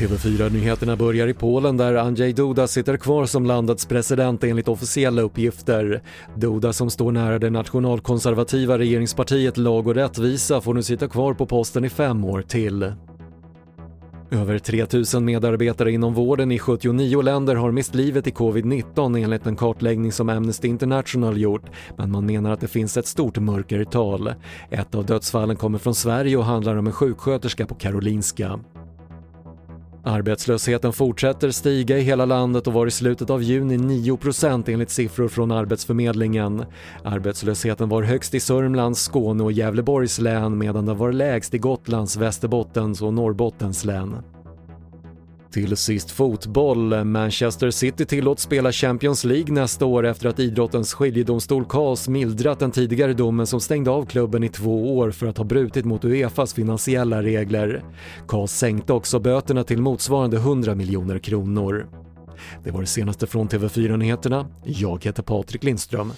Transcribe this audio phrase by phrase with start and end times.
[0.00, 6.02] TV4-nyheterna börjar i Polen där Andrzej Duda sitter kvar som landets president enligt officiella uppgifter.
[6.34, 11.46] Duda som står nära det nationalkonservativa regeringspartiet Lag och rättvisa får nu sitta kvar på
[11.46, 12.92] posten i fem år till.
[14.30, 19.56] Över 3000 medarbetare inom vården i 79 länder har mist livet i covid-19 enligt en
[19.56, 24.32] kartläggning som Amnesty International gjort, men man menar att det finns ett stort mörkertal.
[24.70, 28.60] Ett av dödsfallen kommer från Sverige och handlar om en sjuksköterska på Karolinska.
[30.04, 35.28] Arbetslösheten fortsätter stiga i hela landet och var i slutet av juni 9% enligt siffror
[35.28, 36.64] från Arbetsförmedlingen.
[37.04, 42.16] Arbetslösheten var högst i Sörmlands, Skåne och Gävleborgs län medan den var lägst i Gotlands,
[42.16, 44.16] Västerbottens och Norrbottens län.
[45.52, 47.04] Till sist fotboll.
[47.04, 52.70] Manchester City tillåts spela Champions League nästa år efter att idrottens skiljedomstol CAS mildrat den
[52.70, 56.54] tidigare domen som stängde av klubben i två år för att ha brutit mot Uefas
[56.54, 57.84] finansiella regler.
[58.28, 61.86] CAS sänkte också böterna till motsvarande 100 miljoner kronor.
[62.64, 64.46] Det var det senaste från TV4 Nyheterna.
[64.64, 66.12] Jag heter Patrik Lindström.